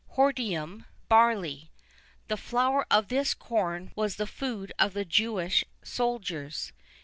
[II 0.07 0.15
3] 0.15 0.15
Hordeum, 0.15 0.85
barley.[II 1.09 1.67
4] 1.67 1.73
The 2.29 2.37
flour 2.37 2.87
of 2.89 3.09
this 3.09 3.35
corn 3.35 3.91
was 3.95 4.15
the 4.15 4.25
food 4.25 4.73
of 4.79 4.93
the 4.93 5.05
Jewish 5.05 5.63
soldiers. 5.83 6.73